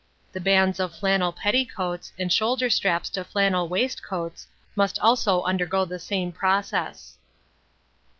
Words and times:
The 0.31 0.39
bands 0.41 0.79
of 0.79 0.95
flannel 0.95 1.31
petticoats, 1.31 2.11
and 2.17 2.33
shoulder 2.33 2.71
straps 2.71 3.07
to 3.11 3.23
flannel 3.23 3.69
waistcoats, 3.69 4.47
must 4.75 4.97
also 4.97 5.43
undergo 5.43 5.85
the 5.85 5.99
same 5.99 6.31
process. 6.31 7.19